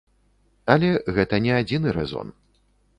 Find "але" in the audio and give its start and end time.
0.77-0.89